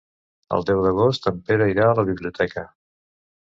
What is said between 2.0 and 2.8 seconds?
la biblioteca.